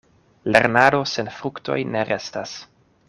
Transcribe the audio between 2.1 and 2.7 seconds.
restas.